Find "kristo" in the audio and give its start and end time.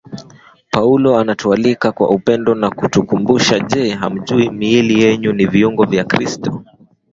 6.03-6.65